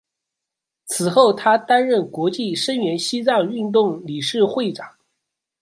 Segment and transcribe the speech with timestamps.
[0.87, 4.95] 此后他担任国际声援西藏运动理事会长。